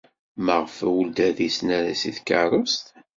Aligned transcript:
Maɣef 0.45 0.75
ur 0.97 1.05
d-risen 1.15 1.69
ara 1.77 1.93
seg 2.01 2.13
tkeṛṛust? 2.17 2.85